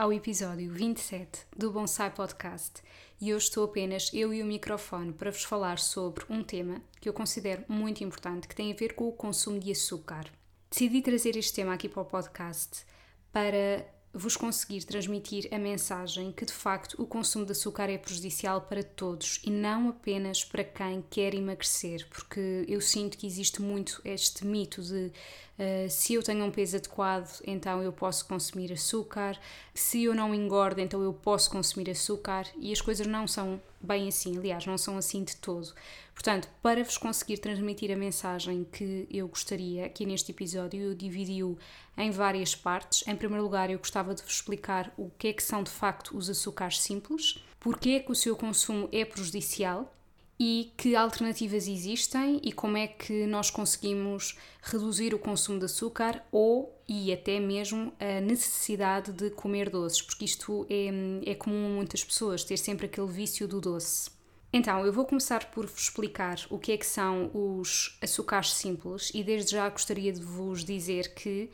[0.00, 2.82] Ao episódio 27 do Bonsai Podcast
[3.20, 7.06] e hoje estou apenas eu e o microfone para vos falar sobre um tema que
[7.06, 10.24] eu considero muito importante que tem a ver com o consumo de açúcar.
[10.70, 12.82] Decidi trazer este tema aqui para o podcast
[13.30, 18.60] para vos conseguir transmitir a mensagem que de facto o consumo de açúcar é prejudicial
[18.60, 24.00] para todos e não apenas para quem quer emagrecer, porque eu sinto que existe muito
[24.04, 29.38] este mito de uh, se eu tenho um peso adequado, então eu posso consumir açúcar,
[29.72, 34.08] se eu não engordo, então eu posso consumir açúcar e as coisas não são bem
[34.08, 35.72] assim, aliás, não são assim de todo.
[36.12, 41.58] Portanto, para vos conseguir transmitir a mensagem que eu gostaria aqui neste episódio, eu dividi-o
[41.96, 43.06] em várias partes.
[43.06, 46.16] Em primeiro lugar, eu gostava de vos explicar o que é que são de facto
[46.16, 49.94] os açúcares simples, porque é que o seu consumo é prejudicial
[50.42, 56.24] e que alternativas existem e como é que nós conseguimos reduzir o consumo de açúcar
[56.32, 61.68] ou e até mesmo a necessidade de comer doces, porque isto é, é comum a
[61.68, 64.10] muitas pessoas ter sempre aquele vício do doce.
[64.50, 69.12] Então, eu vou começar por vos explicar o que é que são os açúcares simples
[69.14, 71.50] e desde já gostaria de vos dizer que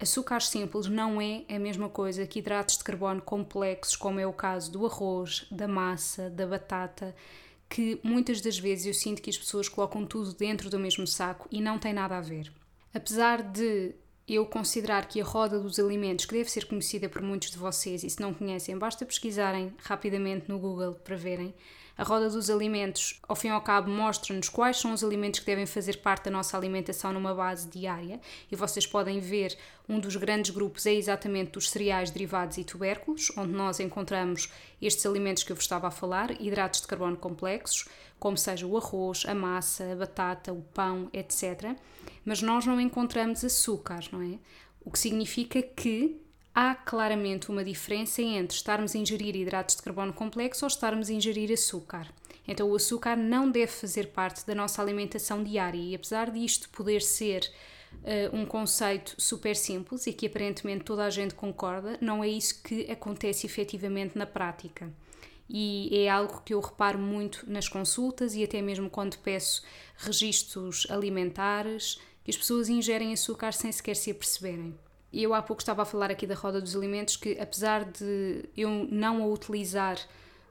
[0.00, 4.32] açúcares simples não é a mesma coisa que hidratos de carbono complexos, como é o
[4.32, 7.14] caso do arroz, da massa, da batata
[7.72, 11.48] que muitas das vezes eu sinto que as pessoas colocam tudo dentro do mesmo saco
[11.50, 12.52] e não tem nada a ver.
[12.92, 13.94] Apesar de
[14.28, 18.04] eu considerar que a roda dos alimentos, que deve ser conhecida por muitos de vocês,
[18.04, 21.54] e se não conhecem, basta pesquisarem rapidamente no Google para verem,
[21.96, 25.46] a roda dos alimentos, ao fim e ao cabo, mostra-nos quais são os alimentos que
[25.46, 28.20] devem fazer parte da nossa alimentação numa base diária.
[28.50, 29.56] E vocês podem ver
[29.88, 34.50] um dos grandes grupos é exatamente dos cereais, derivados e tubérculos, onde nós encontramos
[34.80, 37.86] estes alimentos que eu vos estava a falar, hidratos de carbono complexos,
[38.18, 41.76] como seja o arroz, a massa, a batata, o pão, etc.
[42.24, 44.38] Mas nós não encontramos açúcar, não é?
[44.84, 46.20] O que significa que
[46.54, 51.12] há claramente uma diferença entre estarmos a ingerir hidratos de carbono complexo ou estarmos a
[51.12, 52.08] ingerir açúcar.
[52.46, 57.00] Então, o açúcar não deve fazer parte da nossa alimentação diária e, apesar disto poder
[57.00, 57.50] ser
[57.92, 62.62] uh, um conceito super simples e que aparentemente toda a gente concorda, não é isso
[62.62, 64.92] que acontece efetivamente na prática.
[65.48, 69.62] E é algo que eu reparo muito nas consultas e até mesmo quando peço
[69.96, 74.74] registros alimentares, que as pessoas ingerem açúcar sem sequer se aperceberem.
[75.12, 78.70] Eu há pouco estava a falar aqui da roda dos alimentos, que apesar de eu
[78.90, 79.98] não a utilizar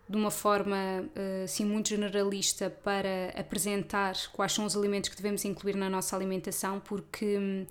[0.07, 0.77] de uma forma
[1.15, 6.15] eh, assim muito generalista para apresentar quais são os alimentos que devemos incluir na nossa
[6.15, 7.65] alimentação, porque hum,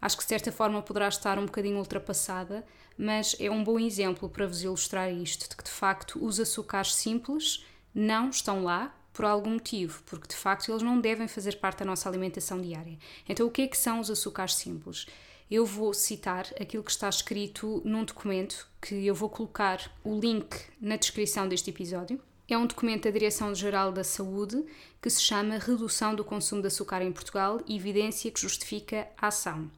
[0.00, 2.64] acho que de certa forma poderá estar um bocadinho ultrapassada,
[2.96, 6.94] mas é um bom exemplo para vos ilustrar isto, de que de facto os açúcares
[6.94, 11.78] simples não estão lá por algum motivo, porque de facto eles não devem fazer parte
[11.78, 12.98] da nossa alimentação diária.
[13.28, 15.06] Então o que é que são os açúcares simples?
[15.50, 20.56] Eu vou citar aquilo que está escrito num documento que eu vou colocar o link
[20.80, 22.20] na descrição deste episódio.
[22.46, 24.64] É um documento da Direção-Geral da Saúde
[25.00, 29.70] que se chama Redução do Consumo de Açúcar em Portugal Evidência que Justifica a Ação.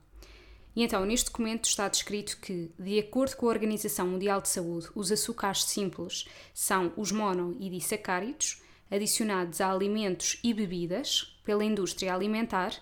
[0.74, 4.88] E então, neste documento está descrito que, de acordo com a Organização Mundial de Saúde,
[4.94, 12.14] os açúcares simples são os mono e disacáridos adicionados a alimentos e bebidas pela indústria
[12.14, 12.72] alimentar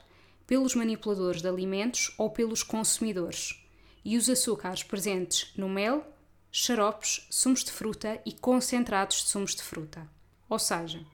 [0.49, 3.63] pelos manipuladores de alimentos ou pelos consumidores,
[4.03, 6.03] e os açúcares presentes no mel,
[6.51, 10.09] xaropes, sumos de fruta e concentrados de sumos de fruta.
[10.49, 11.05] Ou seja,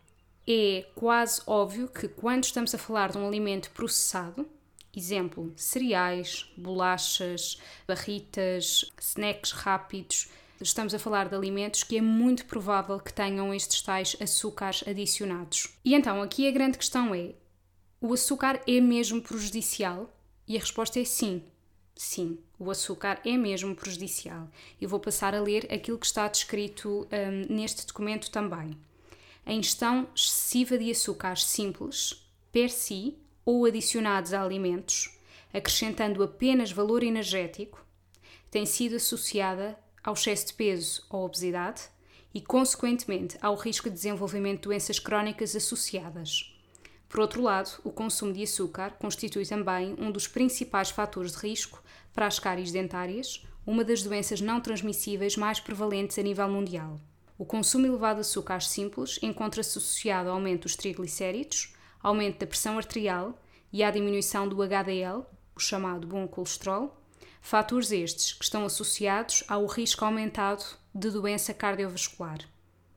[0.47, 4.49] é quase óbvio que quando estamos a falar de um alimento processado,
[4.97, 10.29] exemplo, cereais, bolachas, barritas, snacks rápidos,
[10.61, 15.77] estamos a falar de alimentos que é muito provável que tenham estes tais açúcares adicionados.
[15.85, 17.35] E então aqui a grande questão é:
[18.07, 20.15] o açúcar é mesmo prejudicial?
[20.47, 21.43] E a resposta é sim.
[21.97, 24.47] Sim, o açúcar é mesmo prejudicial.
[24.79, 28.77] Eu vou passar a ler aquilo que está descrito um, neste documento também.
[29.47, 35.19] A ingestão excessiva de açúcares simples, per si, ou adicionados a alimentos,
[35.51, 37.83] acrescentando apenas valor energético,
[38.51, 41.85] tem sido associada ao excesso de peso ou obesidade
[42.35, 46.54] e, consequentemente, ao risco de desenvolvimento de doenças crónicas associadas
[47.15, 51.81] Por outro lado, o consumo de açúcar constitui também um dos principais fatores de risco
[52.13, 57.01] para as cáries dentárias, uma das doenças não transmissíveis mais prevalentes a nível mundial.
[57.39, 61.73] O consumo elevado de açúcares simples encontra-se associado ao aumento dos triglicéridos,
[62.03, 63.41] aumento da pressão arterial
[63.73, 65.25] e à diminuição do HDL,
[65.55, 67.01] o chamado bom colesterol,
[67.41, 72.39] fatores estes que estão associados ao risco aumentado de doença cardiovascular.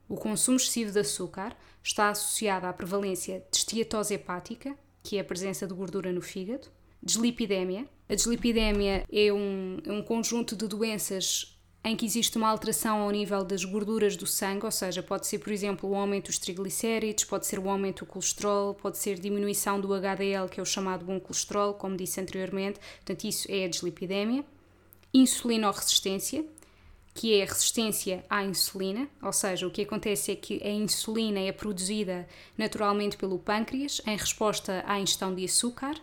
[0.10, 1.56] O consumo excessivo de açúcar
[1.88, 6.68] está associado à prevalência de esteatose hepática, que é a presença de gordura no fígado,
[7.01, 7.88] deslipidemia.
[8.10, 13.10] A deslipidemia é um, é um conjunto de doenças em que existe uma alteração ao
[13.12, 17.24] nível das gorduras do sangue, ou seja, pode ser, por exemplo, o aumento dos triglicéridos,
[17.24, 21.06] pode ser o aumento do colesterol, pode ser diminuição do HDL, que é o chamado
[21.06, 24.44] bom colesterol, como disse anteriormente, portanto, isso é a deslipidemia.
[25.13, 26.45] Insulinoresistência,
[27.18, 31.40] que é a resistência à insulina, ou seja, o que acontece é que a insulina
[31.40, 35.96] é produzida naturalmente pelo pâncreas em resposta à ingestão de açúcar,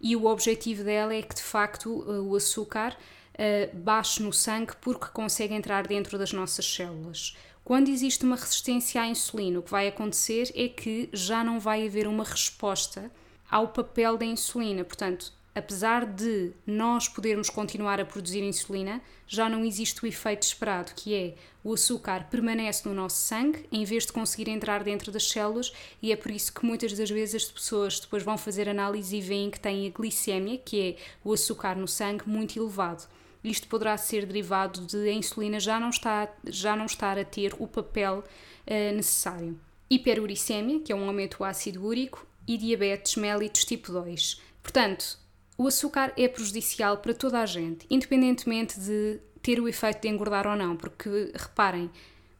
[0.00, 2.96] e o objetivo dela é que de facto o açúcar
[3.34, 7.36] uh, baixo no sangue porque consegue entrar dentro das nossas células.
[7.62, 11.86] Quando existe uma resistência à insulina, o que vai acontecer é que já não vai
[11.86, 13.08] haver uma resposta
[13.48, 14.82] ao papel da insulina.
[14.82, 20.92] Portanto, apesar de nós podermos continuar a produzir insulina, já não existe o efeito esperado,
[20.94, 25.28] que é o açúcar permanece no nosso sangue em vez de conseguir entrar dentro das
[25.28, 29.16] células, e é por isso que muitas das vezes as pessoas depois vão fazer análise
[29.16, 33.08] e veem que têm a glicémia, que é o açúcar no sangue, muito elevado.
[33.42, 37.54] Isto poderá ser derivado de a insulina já não, está, já não estar a ter
[37.58, 38.18] o papel
[38.66, 39.58] uh, necessário.
[39.88, 44.40] Hiperuricemia, que é um aumento do ácido úrico, e diabetes mellitus tipo 2.
[44.62, 45.18] Portanto,
[45.60, 50.46] o açúcar é prejudicial para toda a gente, independentemente de ter o efeito de engordar
[50.46, 51.90] ou não, porque reparem,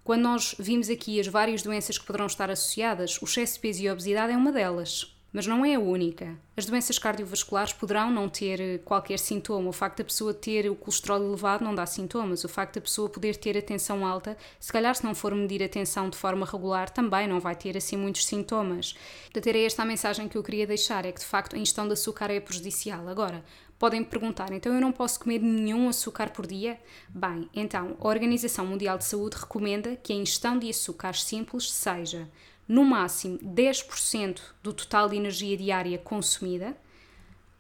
[0.03, 3.83] quando nós vimos aqui as várias doenças que poderão estar associadas, o excesso de peso
[3.83, 6.37] e a obesidade é uma delas mas não é a única.
[6.57, 9.69] As doenças cardiovasculares poderão não ter eh, qualquer sintoma.
[9.69, 12.43] O facto da pessoa ter o colesterol elevado não dá sintomas.
[12.43, 15.63] O facto da pessoa poder ter a tensão alta, se calhar se não for medir
[15.63, 18.95] a tensão de forma regular, também não vai ter assim muitos sintomas.
[19.25, 21.87] Portanto, era esta a mensagem que eu queria deixar, é que de facto a ingestão
[21.87, 23.09] de açúcar é prejudicial.
[23.09, 23.45] Agora,
[23.79, 26.79] podem me perguntar, então eu não posso comer nenhum açúcar por dia?
[27.09, 32.29] Bem, então, a Organização Mundial de Saúde recomenda que a ingestão de açúcares simples seja
[32.71, 36.77] no máximo 10% do total de energia diária consumida,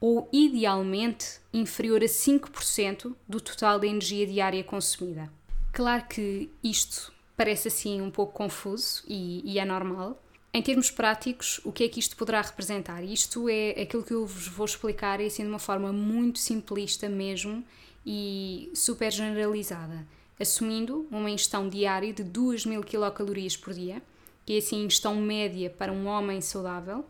[0.01, 5.29] ou idealmente inferior a 5% do total de energia diária consumida.
[5.73, 10.23] Claro que isto parece assim um pouco confuso e, e é normal.
[10.55, 13.03] Em termos práticos, o que é que isto poderá representar?
[13.03, 17.65] Isto é aquilo que eu vos vou explicar assim de uma forma muito simplista mesmo
[18.07, 20.07] e super generalizada,
[20.39, 24.01] assumindo uma ingestão diária de 2.000 quilocalorias por dia,
[24.45, 27.05] que é assim ingestão média para um homem saudável,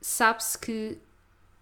[0.00, 0.98] sabe-se que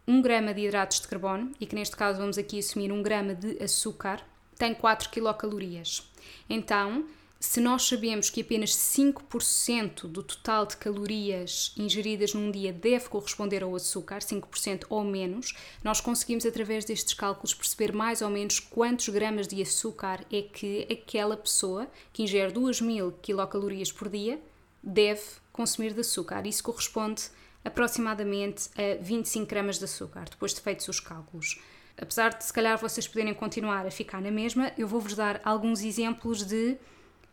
[0.06, 3.34] 1 grama de hidratos de carbono, e que neste caso vamos aqui assumir 1 grama
[3.34, 4.20] de açúcar,
[4.58, 6.08] tem 4 quilocalorias.
[6.48, 7.06] Então,
[7.40, 13.62] se nós sabemos que apenas 5% do total de calorias ingeridas num dia deve corresponder
[13.62, 15.52] ao açúcar, 5% ou menos,
[15.82, 20.86] nós conseguimos através destes cálculos perceber mais ou menos quantos gramas de açúcar é que
[20.90, 24.40] aquela pessoa que ingere 2000 quilocalorias por dia
[24.84, 25.22] deve
[25.52, 26.46] consumir de açúcar.
[26.46, 27.22] Isso corresponde
[27.64, 31.60] aproximadamente a 25 gramas de açúcar, depois de feitos os cálculos.
[31.96, 35.80] Apesar de se calhar vocês poderem continuar a ficar na mesma, eu vou-vos dar alguns
[35.80, 36.76] exemplos de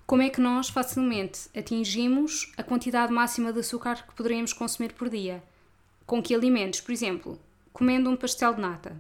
[0.05, 5.09] como é que nós facilmente atingimos a quantidade máxima de açúcar que poderíamos consumir por
[5.09, 5.43] dia.
[6.05, 6.81] Com que alimentos?
[6.81, 7.39] Por exemplo,
[7.73, 8.95] comendo um pastel de nata,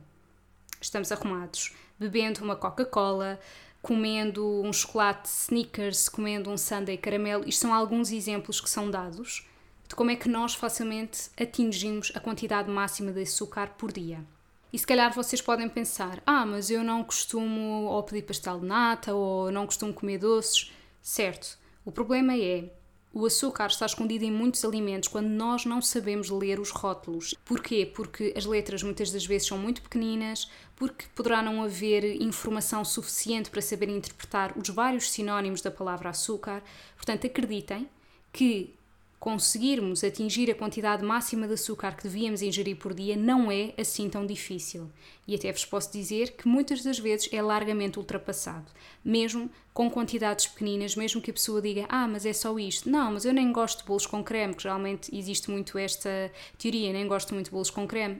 [0.79, 1.73] estamos arrumados.
[1.99, 3.39] Bebendo uma Coca-Cola,
[3.81, 7.47] comendo um chocolate Snickers, comendo um sundae caramelo.
[7.47, 9.47] Isto são alguns exemplos que são dados
[9.87, 14.23] de como é que nós facilmente atingimos a quantidade máxima de açúcar por dia.
[14.71, 18.65] E se calhar vocês podem pensar: ah, mas eu não costumo ou pedir pastel de
[18.65, 20.71] nata ou não costumo comer doces.
[21.01, 22.69] Certo, o problema é
[23.13, 27.35] o açúcar está escondido em muitos alimentos quando nós não sabemos ler os rótulos.
[27.43, 27.85] Porquê?
[27.85, 33.49] Porque as letras muitas das vezes são muito pequeninas, porque poderá não haver informação suficiente
[33.49, 36.63] para saber interpretar os vários sinónimos da palavra açúcar.
[36.95, 37.89] Portanto, acreditem
[38.31, 38.73] que
[39.21, 44.09] conseguirmos atingir a quantidade máxima de açúcar que devíamos ingerir por dia não é assim
[44.09, 44.89] tão difícil.
[45.27, 48.65] E até vos posso dizer que muitas das vezes é largamente ultrapassado,
[49.05, 52.89] mesmo com quantidades pequeninas, mesmo que a pessoa diga: Ah, mas é só isto.
[52.89, 56.91] Não, mas eu nem gosto de bolos com creme, que geralmente existe muito esta teoria,
[56.91, 58.19] nem gosto muito de bolos com creme.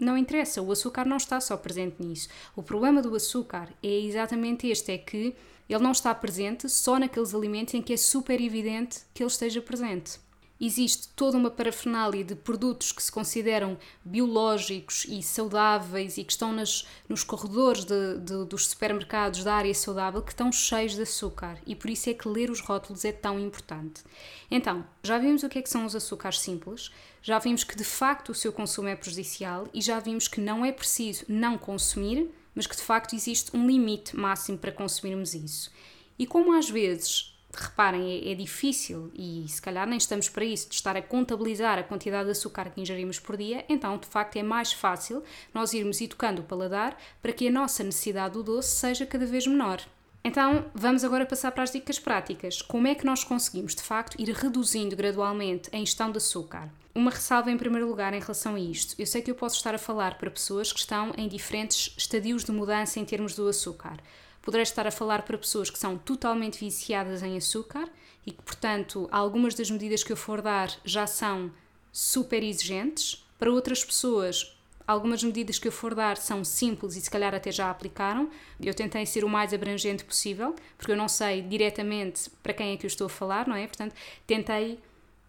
[0.00, 2.28] Não interessa, o açúcar não está só presente nisso.
[2.56, 5.32] O problema do açúcar é exatamente este: é que
[5.68, 9.62] ele não está presente só naqueles alimentos em que é super evidente que ele esteja
[9.62, 10.18] presente.
[10.60, 16.52] Existe toda uma parafernália de produtos que se consideram biológicos e saudáveis e que estão
[16.52, 21.58] nas, nos corredores de, de, dos supermercados da área saudável que estão cheios de açúcar
[21.66, 24.02] e por isso é que ler os rótulos é tão importante.
[24.50, 26.90] Então, já vimos o que é que são os açúcares simples,
[27.22, 30.64] já vimos que de facto o seu consumo é prejudicial e já vimos que não
[30.64, 35.70] é preciso não consumir, mas que de facto existe um limite máximo para consumirmos isso.
[36.18, 40.68] E como às vezes reparem, é, é, difícil e se calhar nem estamos para isso,
[40.68, 44.36] de estar a contabilizar a quantidade de açúcar que ingerimos por dia, então de facto
[44.36, 48.76] é mais fácil nós irmos educando o paladar para que a nossa necessidade do doce
[48.76, 49.80] seja cada vez menor.
[50.22, 52.60] Então vamos agora passar para as dicas práticas.
[52.60, 56.68] Como é que nós conseguimos de facto ir reduzindo gradualmente a ingestão de açúcar?
[56.94, 58.94] Uma ressalva em primeiro lugar em relação a isto.
[58.98, 62.44] Eu sei que eu posso estar a falar para pessoas que estão em diferentes estadios
[62.44, 63.96] de mudança em termos do açúcar.
[64.42, 67.88] Poderei estar a falar para pessoas que são totalmente viciadas em açúcar
[68.26, 71.50] e que, portanto, algumas das medidas que eu for dar já são
[71.92, 73.26] super exigentes.
[73.38, 74.56] Para outras pessoas,
[74.86, 78.30] algumas medidas que eu for dar são simples e se calhar até já aplicaram.
[78.60, 82.76] Eu tentei ser o mais abrangente possível, porque eu não sei diretamente para quem é
[82.76, 83.66] que eu estou a falar, não é?
[83.66, 83.94] Portanto,
[84.26, 84.78] tentei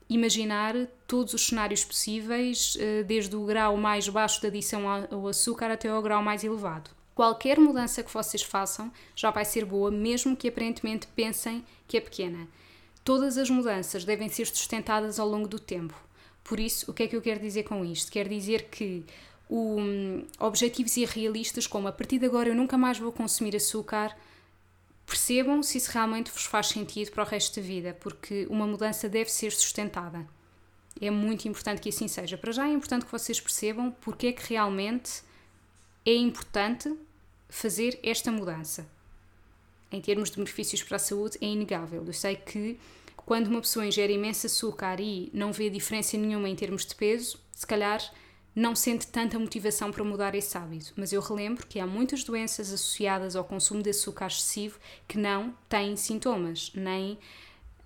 [0.09, 0.75] imaginar
[1.07, 5.87] todos os cenários possíveis, eh, desde o grau mais baixo de adição ao açúcar até
[5.87, 6.89] ao grau mais elevado.
[7.13, 12.01] Qualquer mudança que vocês façam já vai ser boa, mesmo que aparentemente pensem que é
[12.01, 12.47] pequena.
[13.03, 15.95] Todas as mudanças devem ser sustentadas ao longo do tempo.
[16.43, 18.11] Por isso, o que é que eu quero dizer com isto?
[18.11, 19.05] Quer dizer que
[19.49, 24.15] um, objetivos irrealistas, como a partir de agora eu nunca mais vou consumir açúcar,
[25.05, 29.09] percebam se isso realmente vos faz sentido para o resto da vida, porque uma mudança
[29.09, 30.25] deve ser sustentada.
[30.99, 32.37] É muito importante que assim seja.
[32.37, 35.21] Para já é importante que vocês percebam porque é que realmente
[36.05, 36.93] é importante
[37.49, 38.87] fazer esta mudança.
[39.91, 42.03] Em termos de benefícios para a saúde, é inegável.
[42.05, 42.79] Eu sei que
[43.17, 47.39] quando uma pessoa ingere imenso açúcar e não vê diferença nenhuma em termos de peso,
[47.51, 48.01] se calhar
[48.55, 50.93] não sente tanta motivação para mudar esse hábito.
[50.95, 55.55] Mas eu relembro que há muitas doenças associadas ao consumo de açúcar excessivo que não
[55.69, 57.17] têm sintomas, nem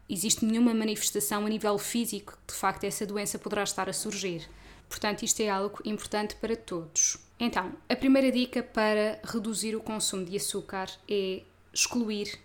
[0.07, 4.48] existe nenhuma manifestação a nível físico que de facto essa doença poderá estar a surgir.
[4.88, 7.25] Portanto, isto é algo importante para todos.
[7.39, 11.42] Então, a primeira dica para reduzir o consumo de açúcar é
[11.74, 12.39] excluir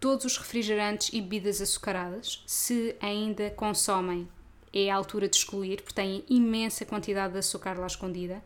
[0.00, 2.42] todos os refrigerantes e bebidas açucaradas.
[2.46, 4.28] Se ainda consomem,
[4.72, 8.42] é a altura de excluir, porque têm imensa quantidade de açúcar lá escondida.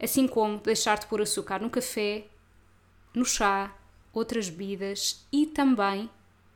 [0.00, 2.24] Assim como deixar de pôr açúcar no café,
[3.14, 3.76] no chá,
[4.12, 6.08] outras bebidas e também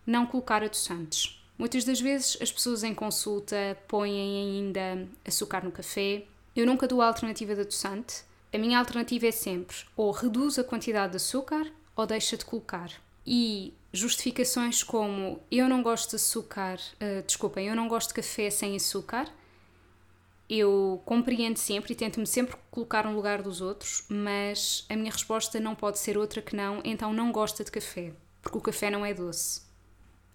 [0.06, 1.40] não colocar adoçantes.
[1.58, 6.24] Muitas das vezes as pessoas em consulta põem ainda açúcar no café.
[6.54, 8.24] Eu nunca dou a alternativa de adoçante.
[8.52, 12.90] A minha alternativa é sempre ou reduz a quantidade de açúcar ou deixa de colocar.
[13.26, 18.50] E justificações como eu não gosto de açúcar, uh, desculpem, eu não gosto de café
[18.50, 19.32] sem açúcar,
[20.48, 25.58] eu compreendo sempre e tento-me sempre colocar no lugar dos outros, mas a minha resposta
[25.60, 29.06] não pode ser outra que não, então não gosta de café, porque o café não
[29.06, 29.71] é doce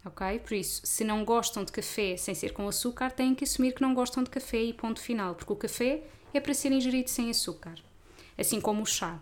[0.07, 0.39] ok?
[0.39, 3.81] Por isso, se não gostam de café sem ser com açúcar, têm que assumir que
[3.81, 7.29] não gostam de café e ponto final, porque o café é para ser ingerido sem
[7.29, 7.75] açúcar,
[8.37, 9.19] assim como o chá.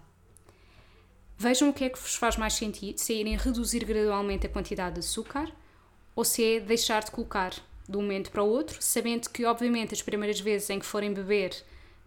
[1.37, 4.49] Vejam o que é que vos faz mais sentido, se é irem reduzir gradualmente a
[4.49, 5.51] quantidade de açúcar
[6.15, 7.53] ou se é deixar de colocar
[7.87, 11.13] de um momento para o outro, sabendo que, obviamente, as primeiras vezes em que forem
[11.13, 11.53] beber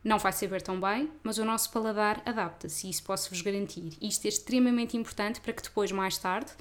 [0.03, 3.93] não vai saber tão bem, mas o nosso paladar adapta-se isso posso-vos garantir.
[4.01, 6.53] Isto é extremamente importante para que depois, mais tarde,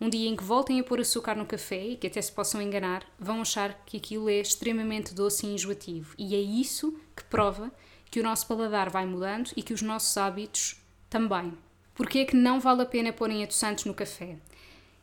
[0.00, 2.60] um dia em que voltem a pôr açúcar no café e que até se possam
[2.60, 6.14] enganar, vão achar que aquilo é extremamente doce e enjoativo.
[6.18, 7.72] E é isso que prova
[8.10, 10.76] que o nosso paladar vai mudando e que os nossos hábitos
[11.08, 11.52] também.
[11.94, 14.36] Porquê é que não vale a pena porem adoçantes no café?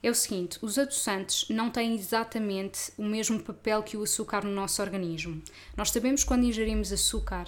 [0.04, 4.52] É o seguinte, os adoçantes não têm exatamente o mesmo papel que o açúcar no
[4.52, 5.42] nosso organismo.
[5.78, 7.48] Nós sabemos quando ingerimos açúcar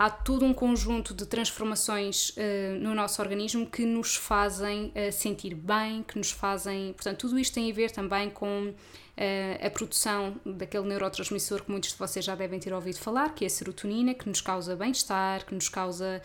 [0.00, 2.32] há todo um conjunto de transformações uh,
[2.80, 6.94] no nosso organismo que nos fazem uh, sentir bem, que nos fazem.
[6.94, 11.90] Portanto, tudo isto tem a ver também com uh, a produção daquele neurotransmissor que muitos
[11.90, 15.44] de vocês já devem ter ouvido falar, que é a serotonina, que nos causa bem-estar,
[15.44, 16.22] que nos causa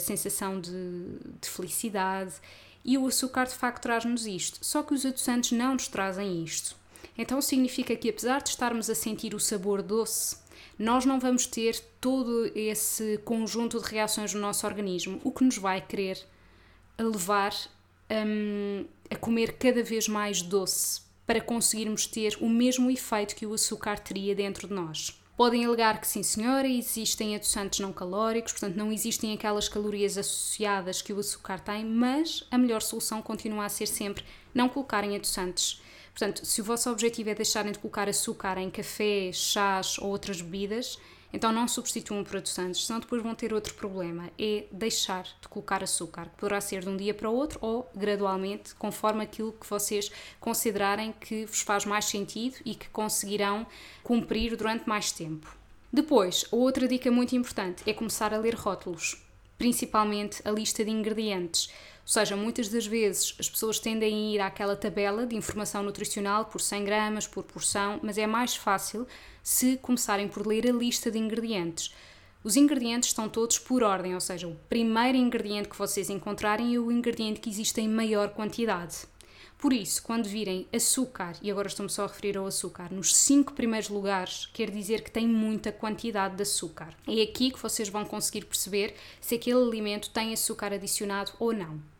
[0.00, 0.70] sensação de,
[1.40, 2.34] de felicidade.
[2.84, 4.64] E o açúcar de facto traz-nos isto.
[4.64, 6.76] Só que os adoçantes não nos trazem isto.
[7.18, 10.36] Então significa que apesar de estarmos a sentir o sabor doce
[10.82, 15.56] nós não vamos ter todo esse conjunto de reações no nosso organismo, o que nos
[15.56, 16.18] vai querer
[16.98, 17.54] levar
[18.10, 23.54] um, a comer cada vez mais doce para conseguirmos ter o mesmo efeito que o
[23.54, 25.16] açúcar teria dentro de nós.
[25.36, 31.00] Podem alegar que sim, senhora, existem adoçantes não calóricos, portanto, não existem aquelas calorias associadas
[31.00, 35.80] que o açúcar tem, mas a melhor solução continua a ser sempre não colocarem adoçantes
[36.12, 40.40] Portanto, se o vosso objetivo é deixarem de colocar açúcar em café, chás ou outras
[40.40, 40.98] bebidas,
[41.32, 45.82] então não substituam por adoçantes, senão depois vão ter outro problema, é deixar de colocar
[45.82, 49.68] açúcar, que poderá ser de um dia para o outro ou gradualmente, conforme aquilo que
[49.68, 53.66] vocês considerarem que vos faz mais sentido e que conseguirão
[54.02, 55.56] cumprir durante mais tempo.
[55.90, 59.22] Depois, outra dica muito importante é começar a ler rótulos,
[59.56, 61.70] principalmente a lista de ingredientes.
[62.02, 66.46] Ou seja, muitas das vezes as pessoas tendem a ir àquela tabela de informação nutricional
[66.46, 69.06] por 100 gramas, por porção, mas é mais fácil
[69.42, 71.94] se começarem por ler a lista de ingredientes.
[72.44, 76.78] Os ingredientes estão todos por ordem, ou seja, o primeiro ingrediente que vocês encontrarem é
[76.78, 79.06] o ingrediente que existe em maior quantidade.
[79.56, 83.52] Por isso, quando virem açúcar, e agora estou-me só a referir ao açúcar, nos cinco
[83.52, 86.92] primeiros lugares, quer dizer que tem muita quantidade de açúcar.
[87.06, 91.91] É aqui que vocês vão conseguir perceber se aquele alimento tem açúcar adicionado ou não.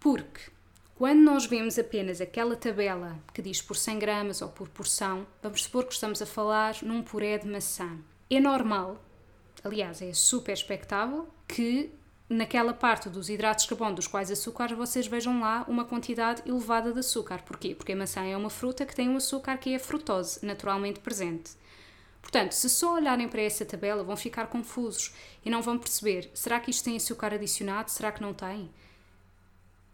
[0.00, 0.50] Porque
[0.94, 5.64] quando nós vemos apenas aquela tabela que diz por 100 gramas ou por porção, vamos
[5.64, 7.98] supor que estamos a falar num puré de maçã.
[8.30, 9.02] É normal,
[9.62, 11.92] aliás, é super expectável, que
[12.28, 16.92] naquela parte dos hidratos de carbono dos quais açúcar vocês vejam lá uma quantidade elevada
[16.92, 17.42] de açúcar.
[17.42, 17.74] Porquê?
[17.74, 21.52] Porque a maçã é uma fruta que tem um açúcar que é frutose, naturalmente presente.
[22.20, 26.58] Portanto, se só olharem para essa tabela, vão ficar confusos e não vão perceber: será
[26.58, 27.90] que isto tem açúcar adicionado?
[27.90, 28.68] Será que não tem?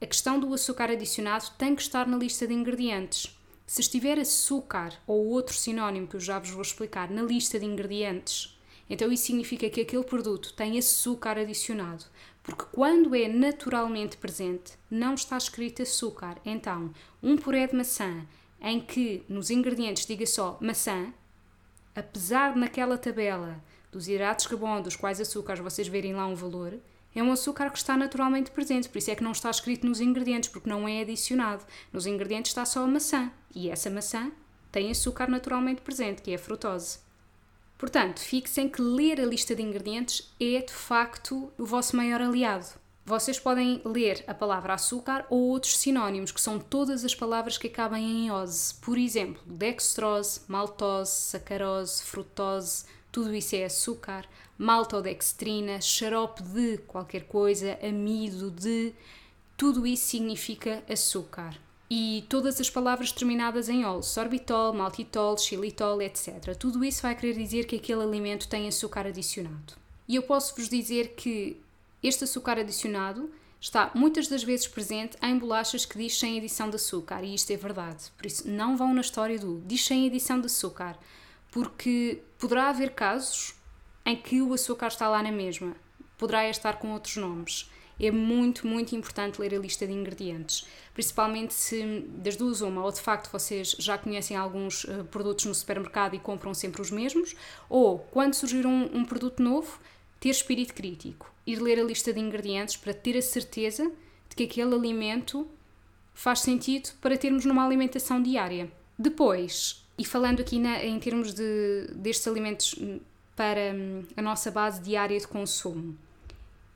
[0.03, 3.39] A questão do açúcar adicionado tem que estar na lista de ingredientes.
[3.65, 7.67] Se estiver açúcar ou outro sinónimo que eu já vos vou explicar na lista de
[7.67, 8.59] ingredientes,
[8.91, 12.05] então isso significa que aquele produto tem açúcar adicionado.
[12.43, 16.37] Porque quando é naturalmente presente, não está escrito açúcar.
[16.45, 16.93] Então,
[17.23, 18.27] um puré de maçã
[18.61, 21.15] em que nos ingredientes diga só maçã,
[21.95, 26.35] apesar de naquela tabela dos hidratos de carbono dos quais açúcares vocês verem lá um
[26.35, 26.77] valor,
[27.15, 30.01] é um açúcar que está naturalmente presente, por isso é que não está escrito nos
[30.01, 31.65] ingredientes, porque não é adicionado.
[31.93, 34.33] Nos ingredientes está só a maçã, e essa maçã
[34.71, 36.99] tem açúcar naturalmente presente, que é a frutose.
[37.77, 42.67] Portanto, fixem que ler a lista de ingredientes é de facto o vosso maior aliado.
[43.05, 47.67] Vocês podem ler a palavra açúcar ou outros sinónimos, que são todas as palavras que
[47.67, 48.75] acabam em ose.
[48.77, 54.27] Por exemplo, dextrose, maltose, sacarose, frutose, tudo isso é açúcar
[54.59, 58.93] maltodextrina, xarope de qualquer coisa, amido de,
[59.57, 61.57] tudo isso significa açúcar.
[61.91, 66.57] E todas as palavras terminadas em ol, sorbitol, maltitol, xilitol, etc.
[66.57, 69.75] Tudo isso vai querer dizer que aquele alimento tem açúcar adicionado.
[70.09, 71.61] E eu posso vos dizer que
[72.03, 76.77] este açúcar adicionado está muitas das vezes presente em bolachas que diz sem adição de
[76.77, 78.11] açúcar, e isto é verdade.
[78.17, 80.99] Por isso, não vão na história do diz sem adição de açúcar,
[81.53, 83.55] porque poderá haver casos
[84.05, 85.77] em que o açúcar está lá na mesma.
[86.19, 87.71] Poderá estar com outros nomes.
[88.01, 92.91] É muito, muito importante ler a lista de ingredientes, principalmente se das duas uma, ou
[92.91, 97.37] de facto vocês já conhecem alguns uh, produtos no supermercado e compram sempre os mesmos,
[97.69, 99.79] ou quando surgir um, um produto novo,
[100.19, 103.93] ter espírito crítico, ir ler a lista de ingredientes para ter a certeza
[104.29, 105.47] de que aquele alimento
[106.15, 108.73] faz sentido para termos numa alimentação diária.
[108.99, 112.75] Depois, e falando aqui na, em termos de, destes alimentos
[113.37, 115.97] para hum, a nossa base diária de consumo.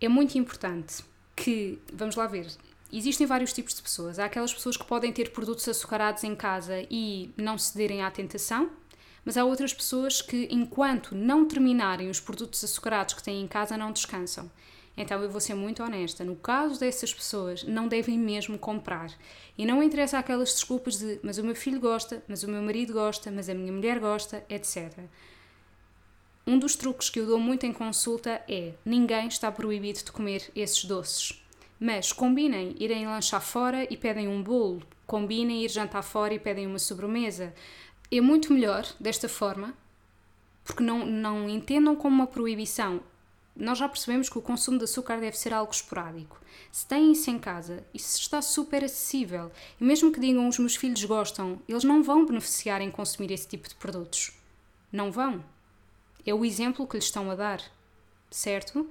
[0.01, 2.47] É muito importante que, vamos lá ver,
[2.93, 4.19] existem vários tipos de pessoas.
[4.19, 8.71] Há aquelas pessoas que podem ter produtos açucarados em casa e não cederem à tentação,
[9.25, 13.77] mas há outras pessoas que, enquanto não terminarem os produtos açucarados que têm em casa,
[13.77, 14.51] não descansam.
[14.97, 19.13] Então eu vou ser muito honesta, no caso dessas pessoas, não devem mesmo comprar.
[19.59, 22.95] E não interessa aquelas desculpas de mas o meu filho gosta, mas o meu marido
[22.95, 24.99] gosta, mas a minha mulher gosta, etc.
[26.47, 30.51] Um dos truques que eu dou muito em consulta é: ninguém está proibido de comer
[30.55, 31.43] esses doces.
[31.79, 36.67] Mas combinem irem lanchar fora e pedem um bolo, combinem ir jantar fora e pedem
[36.67, 37.53] uma sobremesa.
[38.11, 39.75] É muito melhor desta forma,
[40.65, 43.03] porque não, não entendam como uma proibição.
[43.57, 46.39] Nós já percebemos que o consumo de açúcar deve ser algo esporádico.
[46.71, 49.51] Se têm isso em casa, isso está super acessível.
[49.81, 53.49] E mesmo que digam os meus filhos gostam, eles não vão beneficiar em consumir esse
[53.49, 54.33] tipo de produtos.
[54.93, 55.43] Não vão.
[56.27, 57.63] É o exemplo que lhes estão a dar,
[58.31, 58.89] certo?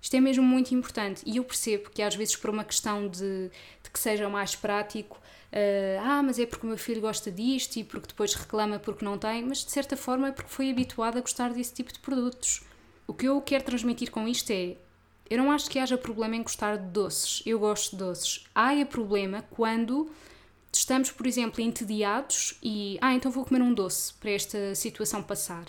[0.00, 3.50] Isto é mesmo muito importante e eu percebo que às vezes por uma questão de,
[3.82, 5.16] de que seja mais prático,
[5.52, 9.04] uh, ah, mas é porque o meu filho gosta disto e porque depois reclama porque
[9.04, 11.98] não tem, mas de certa forma é porque foi habituado a gostar desse tipo de
[11.98, 12.62] produtos.
[13.08, 14.76] O que eu quero transmitir com isto é,
[15.30, 18.44] eu não acho que haja problema em gostar de doces, eu gosto de doces.
[18.54, 20.10] Há é problema quando
[20.70, 25.64] estamos, por exemplo, entediados e, ah, então vou comer um doce para esta situação passar.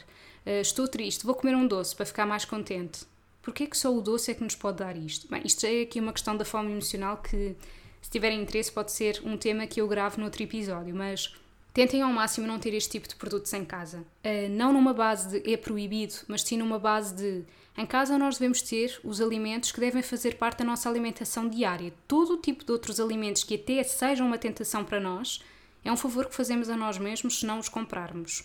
[0.45, 3.05] Uh, estou triste, vou comer um doce para ficar mais contente.
[3.41, 5.29] Porquê que só o doce é que nos pode dar isto?
[5.29, 7.55] Bem, isto é aqui uma questão da fome emocional que
[8.01, 11.33] Se tiverem interesse, pode ser um tema que eu gravo noutro episódio, mas
[11.79, 13.99] tentem ao máximo não ter este tipo de produtos em casa.
[13.99, 17.45] Uh, não numa base de é proibido, mas sim numa base de
[17.77, 21.93] em casa nós devemos ter os alimentos que devem fazer parte da nossa alimentação diária.
[22.05, 25.41] Todo o tipo de outros alimentos que até sejam uma tentação para nós,
[25.81, 28.43] é um favor que fazemos a nós mesmos se não os comprarmos.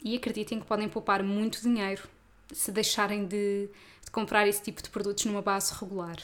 [0.00, 2.08] E acreditem que podem poupar muito dinheiro
[2.52, 3.68] se deixarem de,
[4.04, 6.18] de comprar esse tipo de produtos numa base regular.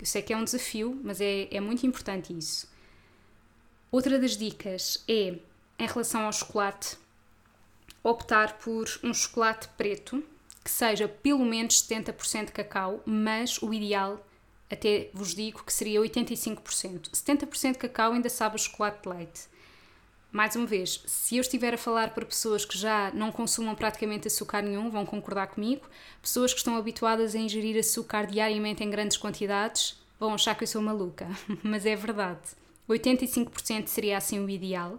[0.00, 2.72] Eu sei que é um desafio, mas é, é muito importante isso.
[3.94, 5.36] Outra das dicas é,
[5.78, 6.98] em relação ao chocolate,
[8.02, 10.20] optar por um chocolate preto
[10.64, 14.18] que seja pelo menos 70% cacau, mas o ideal,
[14.68, 17.08] até vos digo, que seria 85%.
[17.10, 19.42] 70% cacau ainda sabe a chocolate de leite.
[20.32, 24.26] Mais uma vez, se eu estiver a falar para pessoas que já não consumam praticamente
[24.26, 25.88] açúcar nenhum, vão concordar comigo.
[26.20, 30.68] Pessoas que estão habituadas a ingerir açúcar diariamente em grandes quantidades vão achar que eu
[30.68, 31.28] sou maluca,
[31.62, 32.63] mas é verdade.
[32.88, 34.98] 85% seria assim o ideal.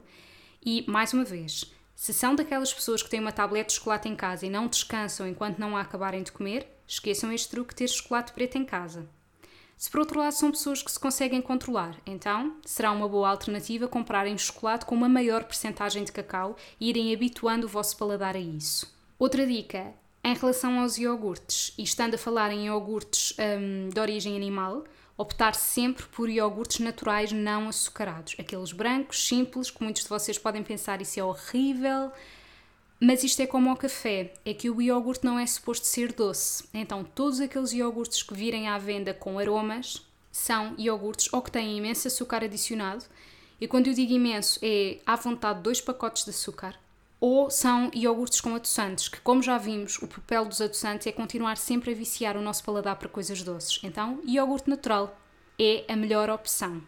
[0.65, 4.15] E, mais uma vez, se são daquelas pessoas que têm uma tablete de chocolate em
[4.15, 7.88] casa e não descansam enquanto não a acabarem de comer, esqueçam este truque de ter
[7.88, 9.08] chocolate preto em casa.
[9.78, 13.88] Se por outro lado são pessoas que se conseguem controlar, então será uma boa alternativa
[13.88, 18.39] comprarem chocolate com uma maior percentagem de cacau e irem habituando o vosso paladar a
[18.39, 18.93] isso.
[19.19, 19.93] Outra dica,
[20.24, 24.86] em relação aos iogurtes, e estando a falar em iogurtes hum, de origem animal,
[25.17, 30.63] optar sempre por iogurtes naturais não açucarados, aqueles brancos, simples, que muitos de vocês podem
[30.63, 32.12] pensar isso é horrível,
[32.99, 36.65] mas isto é como ao café, é que o iogurte não é suposto ser doce.
[36.73, 40.01] Então, todos aqueles iogurtes que virem à venda com aromas
[40.32, 43.06] são iogurtes ou que têm imenso açúcar adicionado,
[43.60, 46.78] e quando eu digo imenso é à vontade dois pacotes de açúcar,
[47.19, 51.58] ou são iogurtes com adoçantes, que como já vimos, o papel dos adoçantes é continuar
[51.58, 53.80] sempre a viciar o nosso paladar para coisas doces.
[53.84, 55.17] Então, iogurte natural
[55.60, 56.82] é a melhor opção.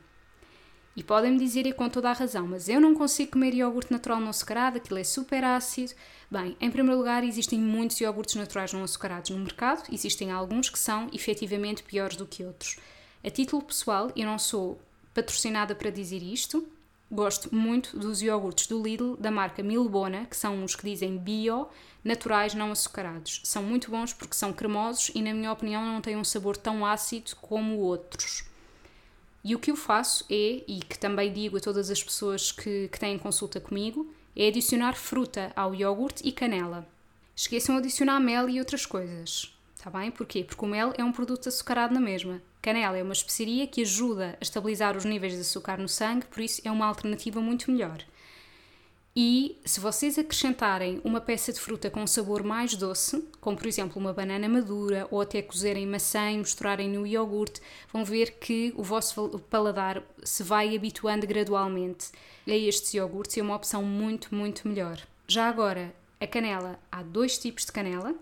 [0.96, 4.20] E podem-me dizer, e com toda a razão, mas eu não consigo comer iogurte natural
[4.20, 5.94] não açucarado, aquilo é super ácido.
[6.30, 10.80] Bem, em primeiro lugar, existem muitos iogurtes naturais não açucarados no mercado, existem alguns que
[10.80, 12.78] são efetivamente piores do que outros.
[13.24, 14.82] A título pessoal, eu não sou
[15.14, 16.68] patrocinada para dizer isto,
[17.12, 21.68] gosto muito dos iogurtes do Lidl da marca Milbona, que são os que dizem bio,
[22.04, 23.42] naturais não açucarados.
[23.44, 26.86] São muito bons porque são cremosos e, na minha opinião, não têm um sabor tão
[26.86, 28.44] ácido como outros.
[29.44, 32.90] E o que eu faço é, e que também digo a todas as pessoas que,
[32.90, 36.88] que têm consulta comigo, é adicionar fruta ao iogurte e canela.
[37.36, 39.57] Esqueçam de adicionar mel e outras coisas.
[39.78, 40.10] Está bem?
[40.10, 40.44] Porquê?
[40.44, 42.42] Porque o mel é um produto açucarado na mesma.
[42.64, 46.42] Canela é uma especiaria que ajuda a estabilizar os níveis de açúcar no sangue, por
[46.42, 48.04] isso é uma alternativa muito melhor.
[49.16, 54.02] E se vocês acrescentarem uma peça de fruta com sabor mais doce, como por exemplo
[54.02, 57.62] uma banana madura ou até cozerem maçã e misturarem no iogurte,
[57.94, 62.10] vão ver que o vosso paladar se vai habituando gradualmente
[62.48, 65.00] a estes iogurtes e é uma opção muito, muito melhor.
[65.28, 68.16] Já agora, a canela, há dois tipos de canela.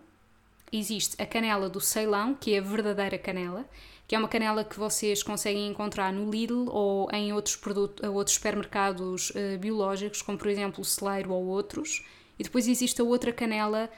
[0.77, 3.65] Existe a canela do Ceilão, que é a verdadeira canela,
[4.05, 8.35] que é uma canela que vocês conseguem encontrar no Lidl ou em outros, produtos, outros
[8.35, 12.03] supermercados uh, biológicos, como por exemplo o Celeiro ou outros.
[12.37, 13.89] E depois existe a outra canela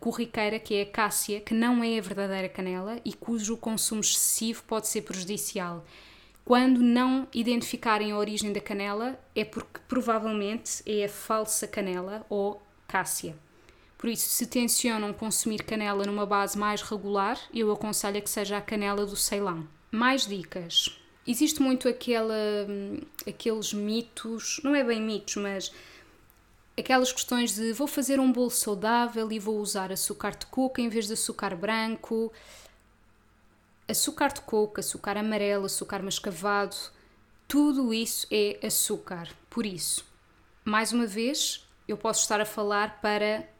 [0.00, 4.64] corriqueira, que é a cássia, que não é a verdadeira canela e cujo consumo excessivo
[4.64, 5.84] pode ser prejudicial.
[6.44, 12.60] Quando não identificarem a origem da canela, é porque provavelmente é a falsa canela ou
[12.88, 13.36] cássia.
[14.04, 18.58] Por isso, se tencionam consumir canela numa base mais regular, eu aconselho a que seja
[18.58, 19.66] a canela do Ceilão.
[19.90, 20.94] Mais dicas.
[21.26, 22.34] Existe muito aquela,
[23.26, 25.72] aqueles mitos, não é bem mitos, mas
[26.78, 30.90] aquelas questões de vou fazer um bolo saudável e vou usar açúcar de coco em
[30.90, 32.30] vez de açúcar branco.
[33.88, 36.76] Açúcar de coco, açúcar amarelo, açúcar mascavado,
[37.48, 39.30] tudo isso é açúcar.
[39.48, 40.04] Por isso,
[40.62, 43.53] mais uma vez, eu posso estar a falar para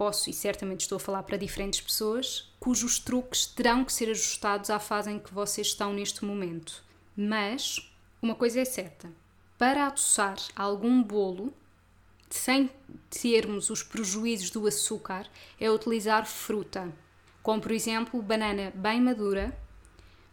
[0.00, 4.70] posso e certamente estou a falar para diferentes pessoas, cujos truques terão que ser ajustados
[4.70, 6.82] à fase em que vocês estão neste momento.
[7.14, 9.12] Mas uma coisa é certa:
[9.58, 11.52] para adoçar algum bolo,
[12.30, 12.70] sem
[13.10, 15.26] termos os prejuízos do açúcar,
[15.60, 16.90] é utilizar fruta,
[17.42, 19.54] como por exemplo banana bem madura,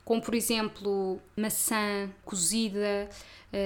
[0.05, 3.09] como por exemplo maçã cozida,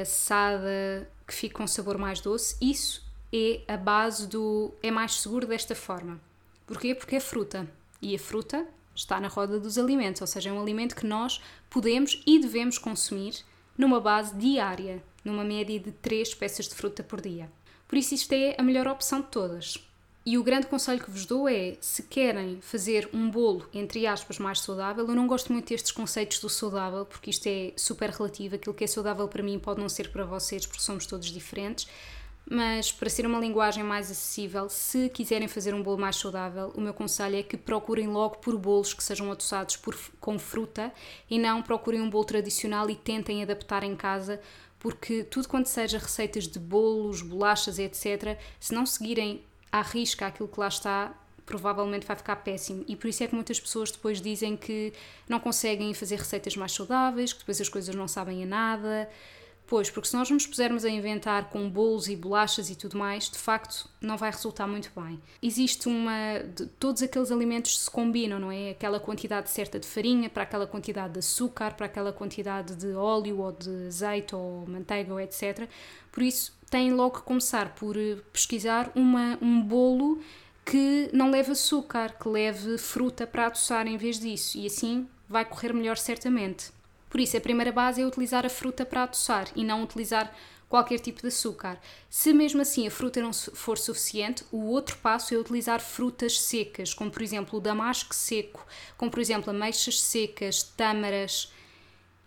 [0.01, 2.57] assada, que fica com sabor mais doce.
[2.59, 6.19] Isso é a base do é mais seguro desta forma.
[6.65, 6.93] Porquê?
[6.93, 7.67] Porque é fruta.
[8.01, 11.41] E a fruta está na roda dos alimentos, ou seja, é um alimento que nós
[11.69, 13.35] podemos e devemos consumir
[13.77, 17.49] numa base diária, numa média de 3 peças de fruta por dia.
[17.87, 19.77] Por isso, isto é a melhor opção de todas.
[20.23, 24.37] E o grande conselho que vos dou é: se querem fazer um bolo, entre aspas,
[24.37, 28.55] mais saudável, eu não gosto muito destes conceitos do saudável, porque isto é super relativo.
[28.55, 31.87] Aquilo que é saudável para mim pode não ser para vocês, porque somos todos diferentes.
[32.49, 36.81] Mas para ser uma linguagem mais acessível, se quiserem fazer um bolo mais saudável, o
[36.81, 40.91] meu conselho é que procurem logo por bolos que sejam adoçados por, com fruta
[41.29, 44.41] e não procurem um bolo tradicional e tentem adaptar em casa,
[44.79, 50.49] porque tudo quanto seja receitas de bolos, bolachas, etc., se não seguirem à risca aquilo
[50.49, 51.13] que lá está,
[51.45, 52.83] provavelmente vai ficar péssimo.
[52.87, 54.93] E por isso é que muitas pessoas depois dizem que
[55.27, 59.09] não conseguem fazer receitas mais saudáveis, que depois as coisas não sabem a nada.
[59.71, 63.29] Pois, porque se nós nos pusermos a inventar com bolos e bolachas e tudo mais,
[63.29, 65.17] de facto não vai resultar muito bem.
[65.41, 66.39] Existe uma.
[66.39, 68.71] De, todos aqueles alimentos se combinam, não é?
[68.71, 73.39] Aquela quantidade certa de farinha para aquela quantidade de açúcar, para aquela quantidade de óleo
[73.39, 75.69] ou de azeite ou manteiga ou etc.
[76.11, 80.19] Por isso, têm logo que começar por eh, pesquisar uma, um bolo
[80.65, 85.45] que não leve açúcar, que leve fruta para adoçar em vez disso, e assim vai
[85.45, 86.73] correr melhor certamente.
[87.11, 90.33] Por isso, a primeira base é utilizar a fruta para adoçar e não utilizar
[90.69, 91.77] qualquer tipo de açúcar.
[92.09, 96.93] Se mesmo assim a fruta não for suficiente, o outro passo é utilizar frutas secas,
[96.93, 98.65] como por exemplo o damasco seco,
[98.97, 101.51] como por exemplo ameixas secas, tâmaras.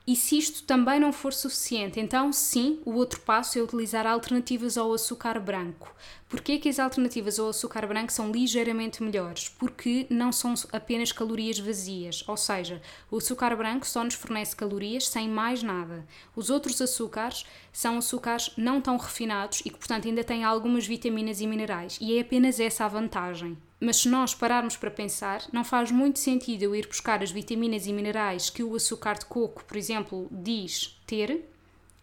[0.07, 4.77] E se isto também não for suficiente, então sim, o outro passo é utilizar alternativas
[4.77, 5.95] ao açúcar branco.
[6.29, 9.49] Porquê que as alternativas ao açúcar branco são ligeiramente melhores?
[9.49, 15.09] Porque não são apenas calorias vazias, ou seja, o açúcar branco só nos fornece calorias
[15.09, 16.07] sem mais nada.
[16.37, 21.41] Os outros açúcares são açúcares não tão refinados e que, portanto, ainda têm algumas vitaminas
[21.41, 23.57] e minerais, e é apenas essa a vantagem.
[23.85, 27.87] Mas se nós pararmos para pensar, não faz muito sentido eu ir buscar as vitaminas
[27.87, 31.51] e minerais que o açúcar de coco, por exemplo, diz ter,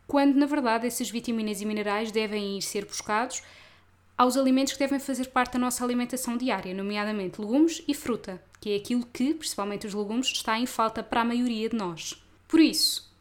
[0.05, 3.41] quando na verdade essas vitaminas e minerais devem ir ser buscados
[4.15, 8.73] aos alimentos que devem fazer parte da nossa alimentação diária, nomeadamente legumes e fruta, que
[8.73, 12.23] é aquilo que, principalmente os legumes, está em falta para a maioria de nós.
[12.47, 13.11] Por isso,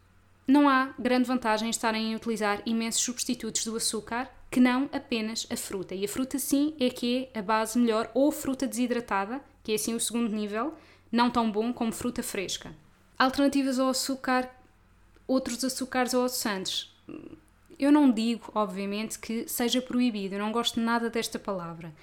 [0.47, 5.47] não há grande vantagem em estarem a utilizar imensos substitutos do açúcar que não apenas
[5.51, 5.95] a fruta.
[5.95, 9.75] E a fruta, sim, é que é a base melhor, ou fruta desidratada, que é
[9.77, 10.75] assim o segundo nível,
[11.11, 12.75] não tão bom como fruta fresca.
[13.19, 14.51] Alternativas ao açúcar,
[15.27, 16.93] outros açúcares ou adoçantes.
[17.79, 21.95] Eu não digo, obviamente, que seja proibido, eu não gosto nada desta palavra.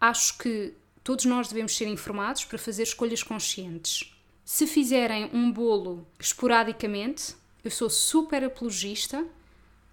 [0.00, 4.10] Acho que todos nós devemos ser informados para fazer escolhas conscientes.
[4.44, 9.24] Se fizerem um bolo esporadicamente, eu sou super apologista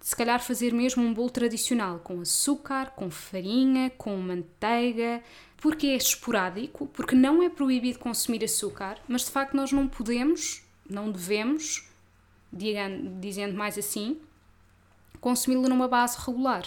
[0.02, 5.22] se calhar fazer mesmo um bolo tradicional com açúcar, com farinha, com manteiga,
[5.58, 10.64] porque é esporádico, porque não é proibido consumir açúcar, mas de facto nós não podemos,
[10.90, 11.88] não devemos,
[12.52, 14.20] dizendo mais assim,
[15.20, 16.66] consumi-lo numa base regular.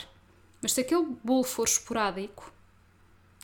[0.61, 2.53] Mas se aquele bolo for esporádico,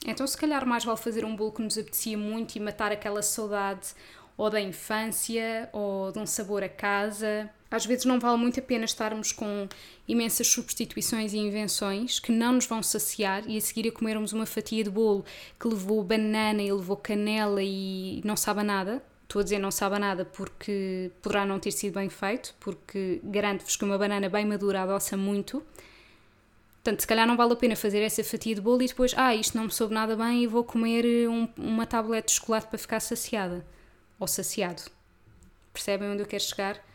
[0.05, 3.21] então se calhar mais vale fazer um bolo que nos apetecia muito e matar aquela
[3.21, 3.93] saudade
[4.37, 7.49] ou da infância ou de um sabor a casa.
[7.71, 9.67] Às vezes não vale muito a pena estarmos com
[10.05, 14.45] imensas substituições e invenções que não nos vão saciar e a seguir a comermos uma
[14.45, 15.23] fatia de bolo
[15.57, 19.01] que levou banana e levou canela e não sabe nada.
[19.23, 23.77] Estou a dizer não sabe nada porque poderá não ter sido bem feito, porque garanto-vos
[23.77, 25.63] que uma banana bem madura adoça muito.
[26.83, 29.33] Portanto, se calhar não vale a pena fazer essa fatia de bolo e depois, ah,
[29.33, 32.77] isto não me soube nada bem e vou comer um, uma tablete de chocolate para
[32.77, 33.65] ficar saciada.
[34.19, 34.81] Ou saciado.
[35.71, 36.90] Percebem onde eu quero chegar?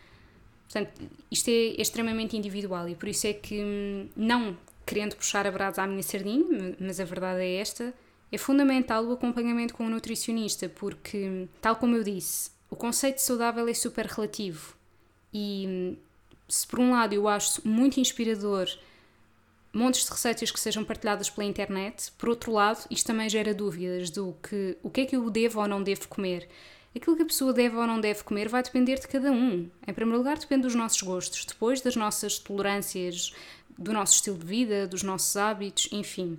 [0.68, 0.92] Portanto,
[1.30, 5.82] isto é extremamente individual e por isso é que, hum, não querendo puxar a brasa
[5.82, 7.92] à minha sardinha, mas a verdade é esta,
[8.30, 13.22] é fundamental o acompanhamento com um nutricionista, porque, tal como eu disse, o conceito de
[13.22, 14.74] saudável é super relativo.
[15.32, 15.96] E
[16.48, 18.68] se por um lado eu acho muito inspirador
[19.72, 24.08] montes de receitas que sejam partilhadas pela internet, por outro lado, isto também gera dúvidas
[24.08, 26.48] do que o que é que eu devo ou não devo comer.
[26.96, 29.68] Aquilo que a pessoa deve ou não deve comer vai depender de cada um.
[29.86, 33.34] Em primeiro lugar, depende dos nossos gostos, depois das nossas tolerâncias,
[33.76, 36.38] do nosso estilo de vida, dos nossos hábitos, enfim.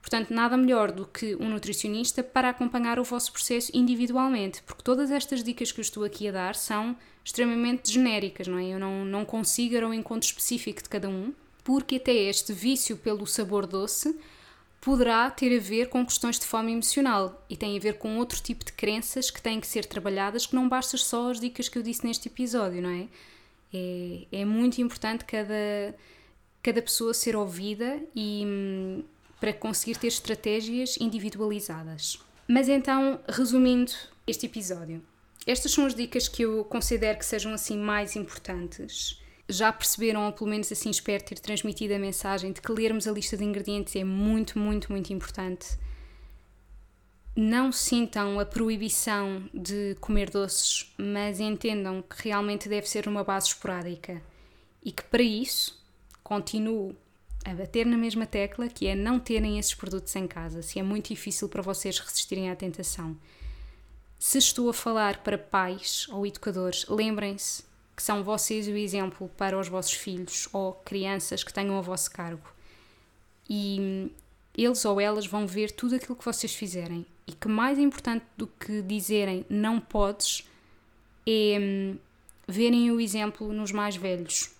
[0.00, 5.10] Portanto, nada melhor do que um nutricionista para acompanhar o vosso processo individualmente, porque todas
[5.10, 8.68] estas dicas que eu estou aqui a dar são extremamente genéricas, não é?
[8.68, 11.34] Eu não, não consigo ir ao encontro específico de cada um,
[11.64, 14.16] porque até este vício pelo sabor doce
[14.88, 18.40] poderá ter a ver com questões de fome emocional e tem a ver com outro
[18.40, 21.76] tipo de crenças que têm que ser trabalhadas, que não basta só as dicas que
[21.76, 23.06] eu disse neste episódio, não é?
[23.74, 25.94] É, é muito importante cada,
[26.62, 29.04] cada pessoa ser ouvida e hum,
[29.38, 32.18] para conseguir ter estratégias individualizadas.
[32.48, 33.92] Mas então, resumindo
[34.26, 35.04] este episódio,
[35.46, 39.20] estas são as dicas que eu considero que sejam assim mais importantes.
[39.48, 43.12] Já perceberam, ou pelo menos assim espero ter transmitido a mensagem de que lermos a
[43.12, 45.78] lista de ingredientes é muito, muito, muito importante.
[47.40, 53.46] não sintam a proibição de comer doces, mas entendam que realmente deve ser uma base
[53.48, 54.20] esporádica
[54.84, 55.80] e que para isso
[56.22, 56.96] continuo
[57.44, 60.82] a bater na mesma tecla que é não terem esses produtos em casa, se é
[60.82, 63.16] muito difícil para vocês resistirem à tentação.
[64.18, 67.62] Se estou a falar para pais ou educadores, lembrem-se
[67.98, 72.08] que são vocês o exemplo para os vossos filhos ou crianças que tenham a vosso
[72.12, 72.48] cargo.
[73.50, 74.08] E
[74.56, 77.04] eles ou elas vão ver tudo aquilo que vocês fizerem.
[77.26, 80.48] E que mais importante do que dizerem não podes
[81.26, 81.98] é hum,
[82.46, 84.54] verem o exemplo nos mais velhos.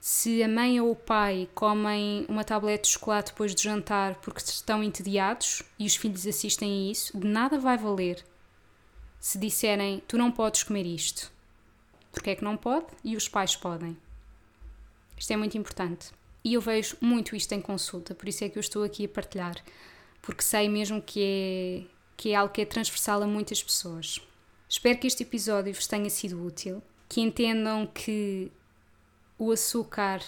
[0.00, 4.40] Se a mãe ou o pai comem uma tablete de chocolate depois de jantar porque
[4.40, 8.24] estão entediados e os filhos assistem a isso, de nada vai valer
[9.20, 11.30] se disserem tu não podes comer isto.
[12.12, 13.96] Porque é que não pode e os pais podem.
[15.16, 16.10] Isto é muito importante.
[16.44, 19.08] E eu vejo muito isto em consulta, por isso é que eu estou aqui a
[19.08, 19.54] partilhar,
[20.20, 21.84] porque sei mesmo que é,
[22.16, 24.20] que é algo que é transversal a muitas pessoas.
[24.68, 28.50] Espero que este episódio vos tenha sido útil, que entendam que
[29.38, 30.20] o açúcar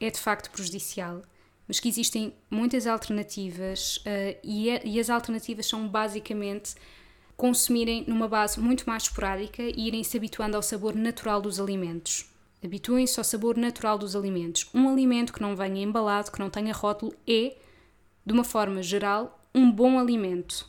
[0.00, 1.22] é de facto prejudicial,
[1.68, 6.74] mas que existem muitas alternativas uh, e, é, e as alternativas são basicamente
[7.40, 12.26] consumirem numa base muito mais esporádica e irem se habituando ao sabor natural dos alimentos.
[12.62, 14.68] Habituem-se ao sabor natural dos alimentos.
[14.74, 17.56] Um alimento que não venha embalado, que não tenha rótulo, é,
[18.26, 20.68] de uma forma geral, um bom alimento.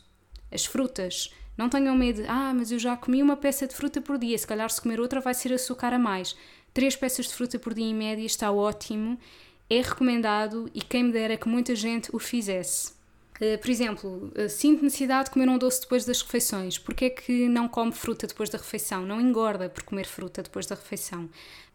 [0.50, 4.16] As frutas, não tenham medo ah, mas eu já comi uma peça de fruta por
[4.16, 6.34] dia, se calhar se comer outra vai ser açúcar a mais.
[6.72, 9.18] Três peças de fruta por dia em média está ótimo,
[9.68, 13.01] é recomendado e quem me dera que muita gente o fizesse.
[13.42, 16.78] Eh, por exemplo, uh, sinto necessidade de comer um doce depois das refeições.
[16.78, 19.04] Porquê é que não come fruta depois da refeição?
[19.04, 21.28] Não engorda por comer fruta depois da refeição.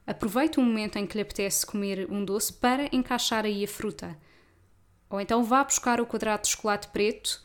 [0.05, 4.17] Aproveite o momento em que lhe apetece comer um doce para encaixar aí a fruta.
[5.09, 7.43] Ou então vá buscar o quadrado de chocolate preto,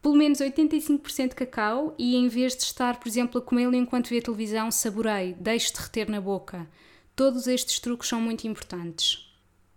[0.00, 4.08] pelo menos 85% de cacau, e em vez de estar, por exemplo, a comê-lo enquanto
[4.08, 6.66] vê a televisão, saboreie, deixe derreter na boca.
[7.14, 9.30] Todos estes truques são muito importantes.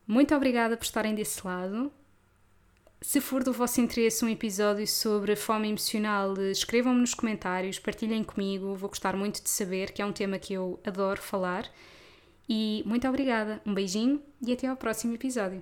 [0.07, 1.91] Muito obrigada por estarem desse lado.
[3.01, 8.75] Se for do vosso interesse um episódio sobre fome emocional, escrevam-me nos comentários, partilhem comigo,
[8.75, 11.69] vou gostar muito de saber, que é um tema que eu adoro falar.
[12.49, 15.61] E muito obrigada, um beijinho e até ao próximo episódio.